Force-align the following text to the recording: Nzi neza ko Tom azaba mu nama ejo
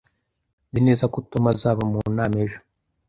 Nzi 0.69 0.79
neza 0.87 1.05
ko 1.13 1.17
Tom 1.29 1.43
azaba 1.53 1.81
mu 1.91 1.99
nama 2.17 2.35
ejo 2.45 2.59